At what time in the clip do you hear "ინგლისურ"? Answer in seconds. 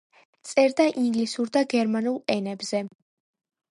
1.03-1.53